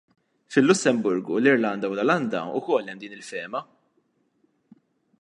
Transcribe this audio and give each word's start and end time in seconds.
Fil-Lussemburgu, 0.53 1.33
l-Irlanda 1.41 1.85
u 1.91 1.93
l-Olanda 1.95 2.39
wkoll 2.59 2.89
hemm 2.89 3.01
din 3.01 3.15
il-fehma. 3.17 3.61